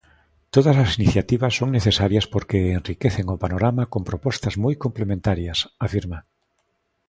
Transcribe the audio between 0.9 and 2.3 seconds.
iniciativas son necesarias